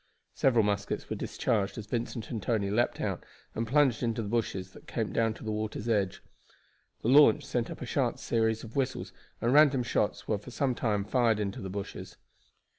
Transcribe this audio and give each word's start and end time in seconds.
Several 0.33 0.63
muskets 0.63 1.07
were 1.11 1.15
discharged 1.15 1.77
as 1.77 1.85
Vincent 1.85 2.31
and 2.31 2.41
Tony 2.41 2.71
leaped 2.71 2.99
out 2.99 3.23
and 3.53 3.67
plunged 3.67 4.01
into 4.01 4.23
the 4.23 4.27
bushes 4.29 4.71
that 4.71 4.87
came 4.87 5.13
down 5.13 5.35
to 5.35 5.43
the 5.43 5.51
water's 5.51 5.87
edge. 5.87 6.23
The 7.03 7.07
launch 7.07 7.45
sent 7.45 7.69
up 7.69 7.81
a 7.83 7.85
sharp 7.85 8.17
series 8.17 8.63
of 8.63 8.75
whistles, 8.75 9.13
and 9.41 9.53
random 9.53 9.83
shots 9.83 10.27
were 10.27 10.39
for 10.39 10.49
some 10.49 10.73
time 10.73 11.03
fired 11.05 11.39
into 11.39 11.61
the 11.61 11.69
bushes. 11.69 12.17